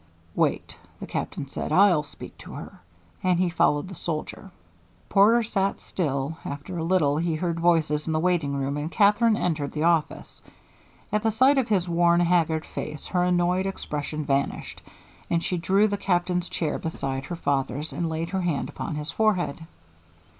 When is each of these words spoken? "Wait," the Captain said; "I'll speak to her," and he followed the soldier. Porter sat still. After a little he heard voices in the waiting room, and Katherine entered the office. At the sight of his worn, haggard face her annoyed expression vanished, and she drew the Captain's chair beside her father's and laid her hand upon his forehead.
"Wait," 0.33 0.75
the 0.99 1.05
Captain 1.05 1.47
said; 1.47 1.71
"I'll 1.71 2.01
speak 2.01 2.35
to 2.39 2.53
her," 2.53 2.79
and 3.23 3.37
he 3.37 3.49
followed 3.49 3.87
the 3.87 3.93
soldier. 3.93 4.49
Porter 5.09 5.43
sat 5.43 5.79
still. 5.79 6.39
After 6.43 6.75
a 6.75 6.83
little 6.83 7.17
he 7.17 7.35
heard 7.35 7.59
voices 7.59 8.07
in 8.07 8.13
the 8.13 8.19
waiting 8.19 8.55
room, 8.55 8.77
and 8.77 8.91
Katherine 8.91 9.37
entered 9.37 9.73
the 9.73 9.83
office. 9.83 10.41
At 11.11 11.21
the 11.21 11.29
sight 11.29 11.59
of 11.59 11.67
his 11.69 11.87
worn, 11.87 12.19
haggard 12.21 12.65
face 12.65 13.05
her 13.09 13.23
annoyed 13.23 13.67
expression 13.67 14.25
vanished, 14.25 14.81
and 15.29 15.43
she 15.43 15.57
drew 15.57 15.87
the 15.87 15.97
Captain's 15.97 16.49
chair 16.49 16.79
beside 16.79 17.25
her 17.25 17.35
father's 17.35 17.93
and 17.93 18.09
laid 18.09 18.31
her 18.31 18.41
hand 18.41 18.69
upon 18.69 18.95
his 18.95 19.11
forehead. 19.11 19.67